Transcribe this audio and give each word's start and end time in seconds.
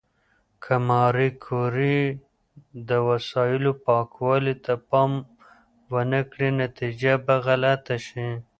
که 0.63 0.75
ماري 0.87 1.29
کوري 1.45 2.01
د 2.89 2.89
وسایلو 3.09 3.71
پاکوالي 3.85 4.55
ته 4.65 4.73
پام 4.89 5.11
ونه 5.93 6.21
کړي، 6.31 6.49
نتیجه 6.63 7.13
به 7.25 7.35
غلطه 7.45 7.95
شي. 8.07 8.27